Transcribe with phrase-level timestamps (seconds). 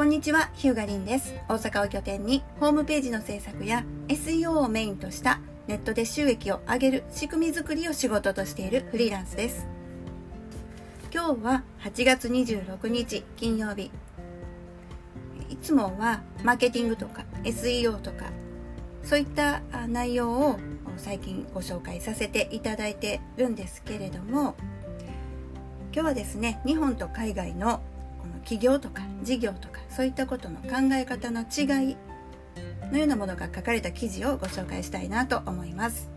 [0.00, 1.34] こんにちは、ヒューガリンです。
[1.46, 9.66] 大阪を拠点にホームページの制作や SEO をメインとしたネットで収益を上げる仕組み作りを仕事としているフリーランスです。
[11.12, 13.90] 今日は8月26日金曜日。
[15.50, 18.24] いつもはマーケティングとか SEO とか
[19.02, 20.58] そういった内容を
[20.96, 24.54] 最近ご紹介させていただいてるんですけれども
[25.92, 27.82] 今日はですね日本と海外の
[28.20, 31.96] この企業とか事業とかそういったことの考え方の違い
[32.92, 36.08] のようなものが書かれた記事をご紹介したいなと思います。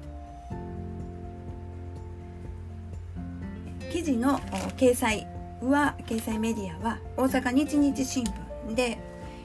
[3.91, 4.39] 記事の
[4.75, 5.27] 掲載
[5.61, 8.25] は掲載メディアは大阪日日新
[8.67, 8.97] 聞で、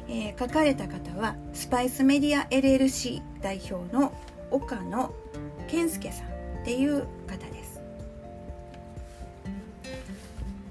[0.09, 4.13] えー、書かれた方はスパイスメディア LLC 代表の
[4.51, 5.13] 岡野
[5.69, 6.27] 健介さん
[6.63, 7.81] っていう方です。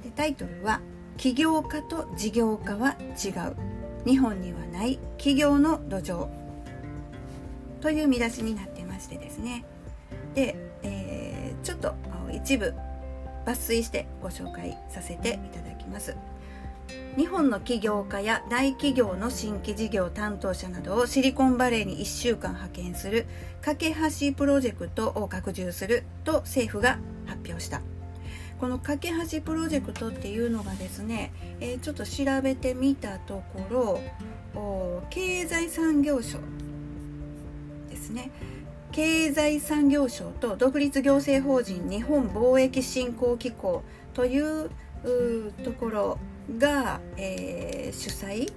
[0.03, 0.81] でタイトルは
[1.17, 3.55] 起業家と事業家は違う。
[4.05, 6.27] 日本にはない企業の土壌。
[7.81, 9.65] という見出しになってましてですね。
[10.35, 11.95] で、えー、ちょっと
[12.31, 12.73] 一部
[13.45, 16.15] 抜粋してご紹介させていただきます。
[17.17, 23.25] 日本の起業家や大企業の新規事業担当者などをシリコンバレーに1週間派遣する
[23.61, 27.81] 架け橋プロジェクトを拡充すると政府が発表した。
[28.59, 34.01] この架け橋プロジェクトっていうのがですね、えー、ちょっと調べてみたところ
[35.09, 36.39] 経済産業省
[37.89, 38.31] ですね。
[38.91, 43.83] 経済産業省と独立行政法人日本貿易振興機構
[44.13, 44.69] という
[45.63, 46.17] ところ
[46.57, 48.51] が、えー、主催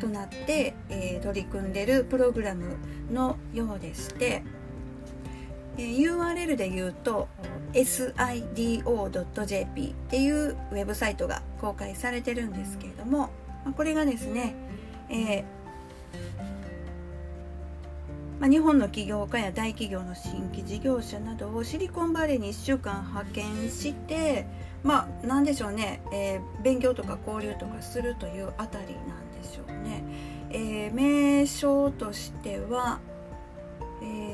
[0.00, 2.76] となって、えー、取り組んでるプログラム
[3.12, 4.42] のようでして、
[5.76, 7.28] えー、URL で言うと
[7.74, 8.84] sido.jp
[9.88, 13.30] っていうウェブサイトが公開されてるんですけれども、
[13.76, 14.54] これがですね、
[15.10, 15.44] えー
[18.40, 24.46] まあ、日本の起業家や大企業の新規事業者などをシリコンバレーに1週間派遣して
[24.82, 30.04] まあ何でしょうね、えー、勉強とか交流とかするというあたりなんでしょうね。
[30.50, 33.00] えー、名称としては、
[34.02, 34.33] えー、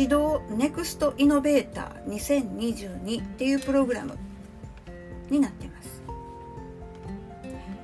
[0.00, 4.16] 指導ネクストイノベーター2022っていうプログラム
[5.28, 6.02] になってます。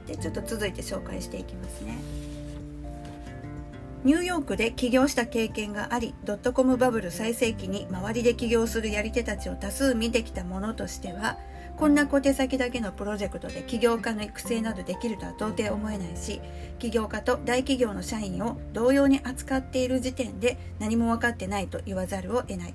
[0.06, 1.98] でちょっと続いて紹介していきますね。
[4.04, 11.38] ニューヨークで起業した経験があり、ドットコムバブル最盛期に周りで起業するやり手たちを多数見てきたものとしては、
[11.76, 16.40] こんな小手先だけのプロジェクトで起業家の育成などできるとは到底思えないし、
[16.78, 22.74] 起業家と大企業の社員を同様に扱っている時点で何も分かってないと言わざるを得ない。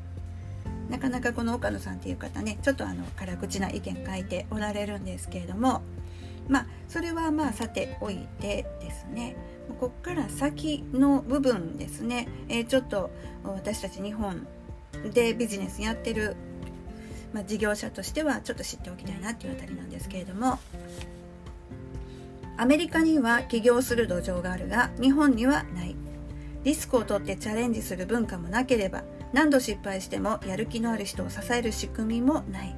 [0.90, 5.82] なかなかこの岡野さんっていう方ね、ちょっとあの辛口な意見書いておられるんですけれども、
[6.48, 9.38] まあそれはまあさておいてですね
[9.80, 13.12] こっから先の部分ですね、えー、ちょっと
[13.44, 14.48] 私たち日本
[15.14, 16.36] でビジネスやってる、
[17.34, 20.60] まあ、事業者としてはちょっと知っておきたいなっていうあたりなんですけれども
[22.58, 25.96] アメリカには起業する土壌があるが日本にはない。
[26.66, 32.76] リスクを取ってチャレンジする文化もなければ何度失敗してもやる気のある人を支える仕組みもない。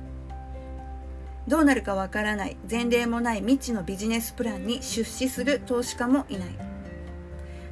[1.47, 6.49] どうなるかわからない前例もない未知のビジネスプランに出資する投資家もいない。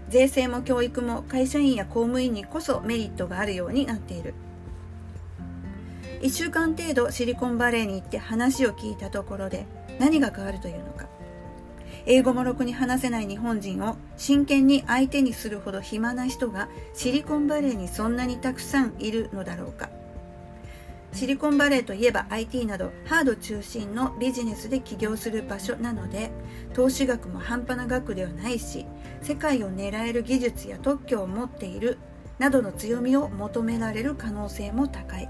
[0.10, 4.34] 税制も教育も会社員や公務員にこそメリットがあるようになっている。
[6.22, 9.66] 1週間程度シリコンバレーに行って話を聞いたところで
[10.00, 11.08] 何が変わるというのか。
[12.06, 19.90] 英語もろくに話せない日本人を真剣に相手にするほど暇な人がシリコンバレーにそんなにたくさんいるのだろうか。
[21.14, 26.30] シリコンバレーといえば IT などハード中心のビジネスで起業する場所なので
[26.74, 28.86] 投資額も半端な額ではないし
[29.22, 31.98] 世界を狙える技術や特許を持っている
[32.38, 35.30] などの強みを求められる可能性も高い。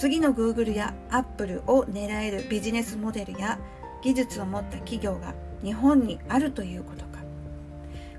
[0.00, 3.58] 次の Google や Apple を狙えるビジネスモデルや
[4.02, 7.20] 技術を持った企業が日本にあるということか。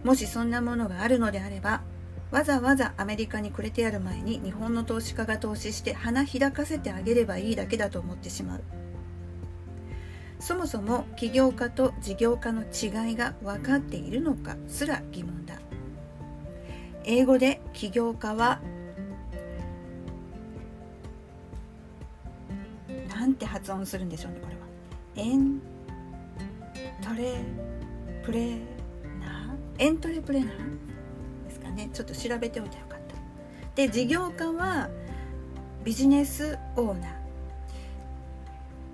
[0.03, 1.81] もしそんなものがあるのであれば
[2.29, 8.61] わざわざアメリカにくれてやる前に日本の投資家が投資して花開かせてあげればいいだけだと思ってしまう。
[10.39, 15.55] そもそも起業家と事業家の違いが分かっているのかすら疑問だ。
[17.05, 18.61] 英語で起業家は
[23.31, 24.61] なんて発音するんでしょうねこれは。
[25.15, 25.61] エン
[27.01, 27.35] トレ
[28.25, 28.57] プレ
[29.21, 29.85] ナー？
[29.85, 30.49] エントレプレナー
[31.45, 31.89] ですかね。
[31.93, 33.15] ちょっと調べておいてよかった。
[33.73, 34.89] で事業家は
[35.85, 37.07] ビジネスオーナ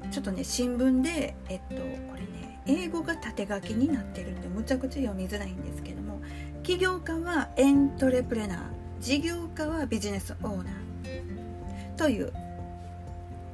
[0.05, 0.09] ー。
[0.11, 1.81] ちょっとね新聞でえっとこ
[2.13, 6.21] れね英語が縦書きになってるんでむちゃくちゃ読みづらいんですけども
[6.61, 8.59] 起業家はエントレプレナー。
[9.01, 11.95] 事業家はビジネスオーナー。
[11.97, 12.31] という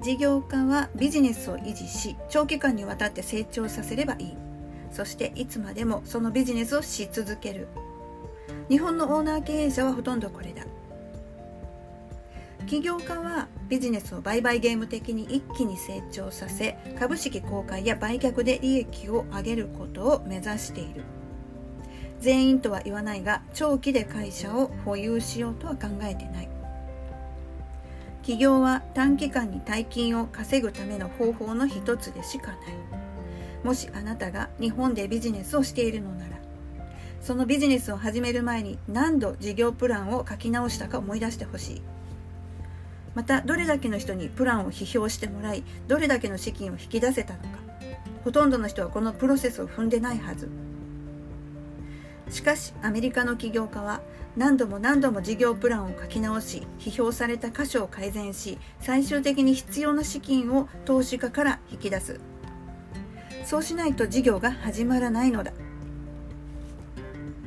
[0.03, 4.37] 事業家はビジネスを維持し長期間にわたって成長させればいい。
[4.91, 7.69] そしていつまでもそのビジネスをし続ける。
[8.67, 10.65] 日本のオーナー経営者はほとんどこれだ。
[12.67, 21.03] 起業家はビジネスを売買ゲーム的に一気に成長させ株式公開や売却で利益を上げることを目指している。
[22.19, 26.52] 全員とは言わないが長期で会社を保有しようとは考えてない。
[28.23, 32.57] 起業は短期間に大金を稼ぐための方法の一つでしかない。
[33.65, 36.37] もしあなたが日本でビジネスをしているのなら
[37.21, 41.81] そのビジネスを始める前に何度事業プランを書き直したか思い出してほしい。
[43.15, 47.47] またどれだけの人にプランを批評してもらいどれだけの資金を引き出せたのか。
[48.23, 50.49] ほとんどの人はこのプロセスを踏んでないはず。
[52.29, 54.01] しかしアメリカの起業家は
[54.35, 62.19] 何度も何度も事業プランを書き直し批評された箇所を改善し最終的に必要な資金を投資家から引き出す。
[63.45, 65.51] そうしないと事業が始まらないのだ。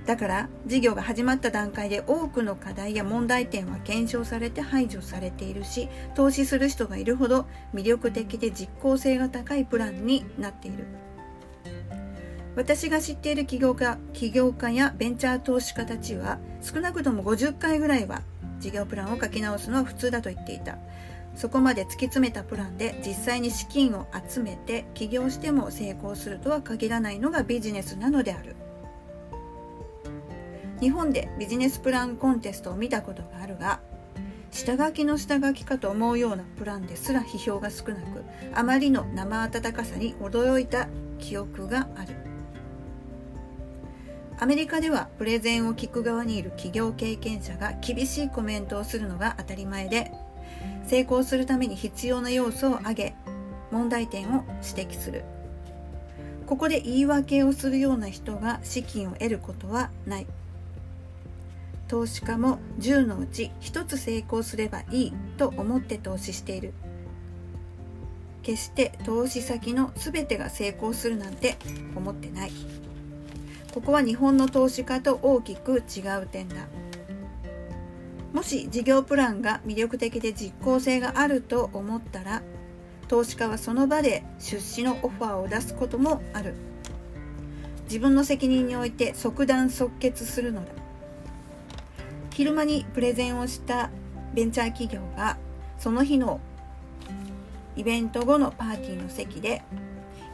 [0.05, 10.87] だから事業が始まった段階で多くの課題や問題点は検証されて排除されているし投資する人がいるほど魅力的で実効性が高いプランになっている。
[12.56, 18.23] 私が知っている起業家起業家やベンチャー投資家たちは少なくとも50回ぐらいは
[18.58, 20.79] 事業プランを書き直すのは普通だと言っていた。
[21.35, 28.56] そこまで突き詰めたプランで実際に資金を集めて起業しても成功するとは限らないのがビジネスなのである。
[30.81, 33.81] 日本でビジネスプランコンテストを見たことがあるが
[34.50, 38.25] 下書きの下書きかと思うようなプランですら批評が少なく
[38.55, 40.88] あまりの生温かさに驚いた
[41.19, 42.25] 記憶がある。
[44.38, 50.12] アメリカではプレゼンを聞く側にいる企業経験者が厳しいコメントをするのが当たり前で
[50.87, 53.15] 成功するために必要な要素を挙げ
[53.71, 55.25] 問題点を指摘する。
[56.47, 60.27] ここで言い訳をするような人が資金を得ることはない。
[61.89, 66.75] 投資家も10のうち1つ成功すればいいと思って投資している。
[68.43, 71.56] 決して投資先の全てが成功するなんて
[71.97, 72.53] 思ってない。
[73.76, 76.67] ここは日本の投資家と大きく違う点だ。
[78.32, 82.40] もし事業プランが魅力的で実効性があると思ったら
[83.06, 86.55] 投資家はその場で出資のオファーを出すこともある。
[87.84, 90.72] 自分の責任において即断即決するのだ。
[92.32, 93.90] 昼間にプレゼンをした
[94.32, 95.37] ベンチャー企業が
[95.79, 96.40] その日の
[97.76, 99.62] イベント後のパーティーの席で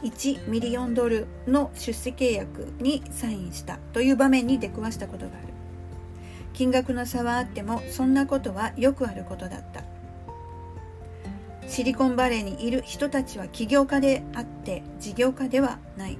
[0.03, 5.47] 1ミリオンドルの出資契約にサインしたという場面に出くわしたことがある。
[6.53, 9.83] 金額の差はあってもそんなことはよくあることだった。
[11.67, 16.17] シリコンバレーにいる人たちは起業家であって事業家ではない。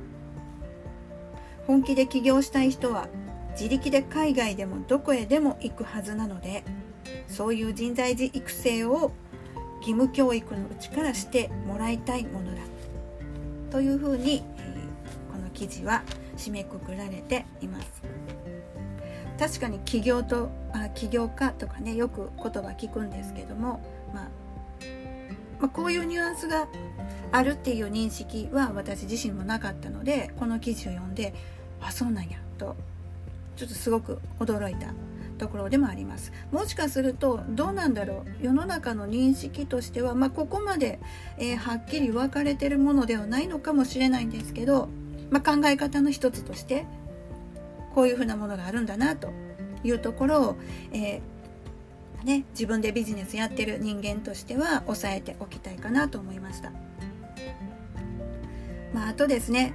[1.68, 3.08] 本気で起業したい人は
[3.52, 6.64] 自力で海外でもどこへでも行くはずなので
[7.28, 9.12] そういう人材児育成を
[9.78, 12.62] 義務教育のうちからしてもらいたいものだ
[13.74, 14.74] というふうに、え
[15.32, 16.04] この記事は
[16.38, 18.04] 締めくくられています。
[19.40, 23.82] 確かに起業とあ起業家とかねよく言葉聞くんですけども、
[24.14, 24.28] まあ、
[25.60, 26.68] まあ、こういうニュアンスが
[27.32, 31.34] あるっていう認識は私自身もなかったのでこの記事を読んで
[31.82, 32.76] あそうなんやと
[33.56, 34.94] ちょっとすごく驚いた。
[35.44, 41.02] ところでもありますもしかするとどうなんだろう世の中の認識としては、まあ、ここまで、
[41.38, 44.88] えー、はっきり分かれてるものではないのかもしれないんですけど、
[45.32, 46.86] まあ、考え方の一つとして
[47.94, 49.34] こういうふうなものがあるんだなと
[49.84, 50.56] いうところを、
[50.94, 56.72] えー、ね、自分でビジネスやってる人間としては押さえておきたいかなと思いました。
[58.94, 59.74] まあ、あとですね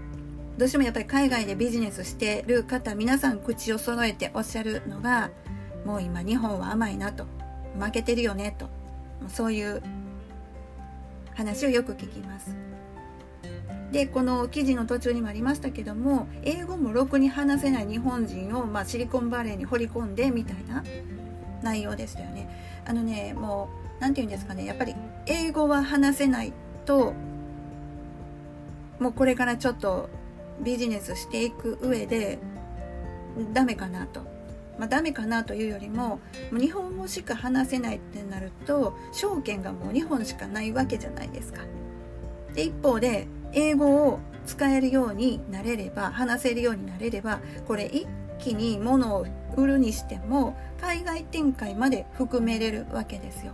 [0.58, 5.30] どうしてもやっぱり海外でビジネスしてる方皆さん口を揃えておっしゃるのが
[5.88, 7.24] もう今日本は甘いなと
[7.80, 8.68] 負けてるよねと
[9.26, 9.82] そういう
[11.34, 12.54] 話をよく聞きます。
[13.90, 20.84] でこの記事の途中にもありましたけども英語もろくに話せない日本人を、まあ、シリコンバレーに掘り込んでみたいな
[21.62, 22.82] 内容でしたよね。
[22.84, 26.52] あのねもう何て言うんですかねやっぱり英語は話せない
[26.84, 27.14] と
[29.00, 30.10] もうこれからちょっと
[30.62, 32.38] ビジネスしていく上で
[33.54, 34.27] ダメかなと。
[34.78, 36.20] まあ、ダメかなというよりも
[36.52, 41.62] 日本語しか話せないってなると証券がもう日本しかないわけじゃないですか。
[42.54, 48.06] で一方で英語を使えるようになれれば話せるようになれればこれ一
[48.38, 53.52] 気に物を売るにしても海外展開まで含めれるわけですよ。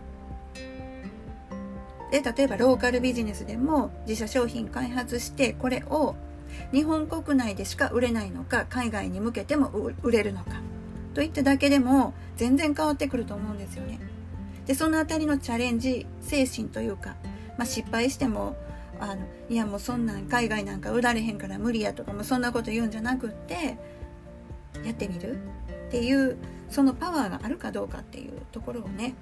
[2.11, 6.14] で例えばローカルビジネスでも自社商品開発してこれを
[6.73, 9.69] 日本国内でしか売れないのか海外に向けても
[10.02, 10.61] 売れるのか
[11.14, 14.00] といっただけでも全然変わってくると思うんですよね。
[14.66, 17.16] でその辺りのチャレンジ精神というか、
[17.56, 18.56] まあ、失敗しても
[19.00, 23.78] あのいやもうそんなん海外なんか売られへんから無理やとかもそんなこと言うんじゃなくって
[24.85, 25.38] やってみる？
[25.88, 26.37] っていう
[26.71, 29.14] そのパワーがあるかどうかっていうところをね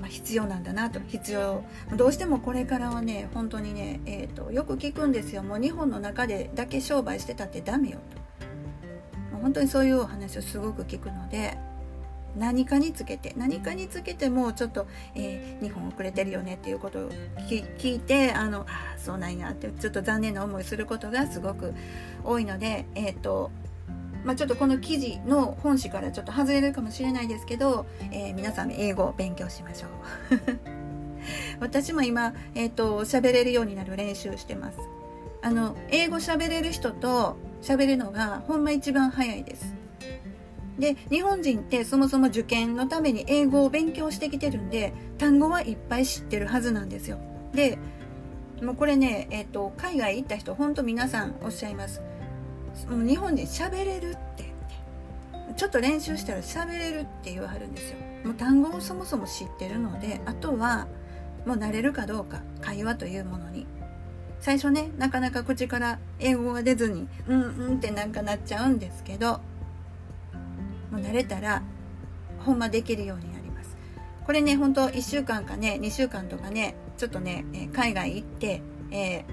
[0.00, 0.98] まあ、必要なんだなと。
[1.06, 1.62] 必要
[1.96, 5.44] どうしてもこれからはね本当にね、えーと、よく聞くんですよ。
[5.44, 8.21] もう日本の中でだけ商売してたってダメよと。
[9.42, 11.58] 本当にそういうお話をすごく聞くので
[12.36, 17.10] 何かにつけて何かにつけてもちょっと、えー、日本遅れてるよねっていうことを
[17.48, 21.74] 聞いてあのあそうなんやってちょっと残念な思いすることがすごく
[22.24, 23.50] 多いのでえっ、ー、と
[24.24, 29.90] まあ、ちょっとこの記事の本誌からちょっと外れるかもしれないですけど、えー、皆さん英語を勉強しましょう。
[31.58, 34.78] 私も今、えっ、ー、と喋れるようになる練習してます。
[35.42, 39.74] あの英語喋れる人と喋るのがほんま一番早いです。
[40.78, 47.18] で日本人ってそもそも受験のために英語を勉強してきてるんで単語はいっぱい知ってるはずなんですよ。
[47.54, 47.78] で
[48.62, 52.00] もうこれね、えーと、海外行った人ほんと皆さんおっしゃいます。
[52.88, 54.52] もう日本人喋れるって。
[55.56, 57.96] ちょっと練習したら喋れるって言わはるんですよ。
[58.24, 60.86] もう単語をそもそも知ってるのであとは
[61.44, 63.66] もう慣れるかどうか会話というものに。
[64.42, 69.40] 最初ねなかなか口から英語が出ずにうんうんってなんかなっちゃうんですけど
[70.90, 71.62] もう慣れたら
[72.40, 73.76] ほんまできるようになります。
[74.26, 79.24] これね本当1週間かね2週間とかねちょっとね海外行って、えー、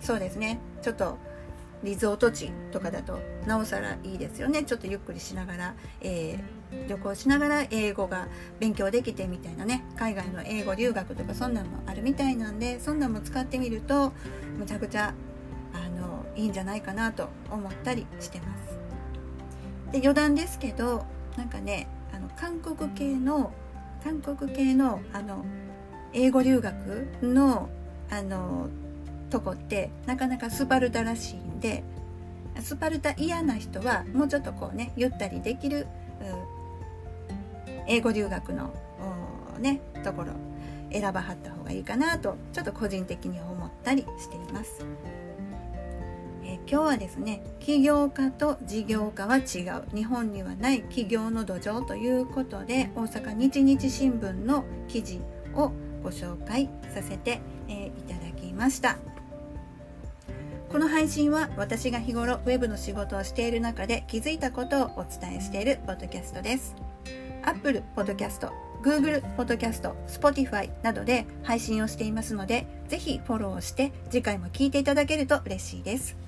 [0.00, 1.16] そうですねちょっと
[1.82, 14.12] リゾート地とかだとなおさらいいですよねちょっとゆっくりしながら、えー、旅行しながら英語が勉強できてみたいなね海外の英語留学とかそんなんもあるみたいなんでそんなんも使ってみると
[14.58, 15.14] むちゃくちゃ
[15.72, 18.78] あのいいんじゃないかなと思ったりしてます。
[19.92, 21.06] で余談ですけど
[21.36, 23.52] なんかねあの韓国系の
[24.02, 25.44] 韓国系のあの
[26.12, 27.68] 英語留学の
[28.10, 28.68] あの
[29.28, 31.84] とこってなかなかスパルタらしいんで
[32.60, 35.86] スパルタ嫌な人はもうちょっとこうねゆったりできる
[37.86, 38.72] 英語留学の
[39.58, 40.32] ねところ
[40.92, 44.84] 選ばはった方がいいかなとちょっと個人的に思ったりしています。
[46.44, 55.20] え今日はですね起業家と事業家は違う日本にはない起業の土壌ということで大阪日日新聞の記事
[55.54, 59.17] をご紹介させて、えいただきました。
[60.70, 66.76] この配信は私が日頃ウェブの仕事をしている中で気づいたことをお伝えしているポッドキャストです。
[67.42, 68.50] Apple Podcast、
[68.82, 76.18] Google Podcast、Spotify などで配信をしていますので、ぜひフォローして次回も聞いていただけると嬉しいです。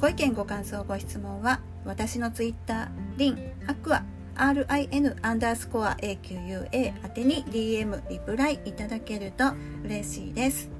[0.00, 4.02] ご意見ご感想ご質問は私の Twitter、リン、アクア、
[4.34, 9.44] rin アンダースコア AQUA 宛てに DM リプライいただけると
[9.84, 10.77] 嬉しいです。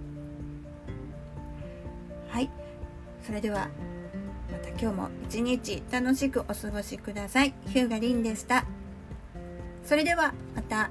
[3.29, 3.69] それでは
[4.51, 7.53] また今日も一日楽しくお過ごしください。
[7.67, 8.65] ヒューガリンでした。
[9.85, 10.89] それではまた。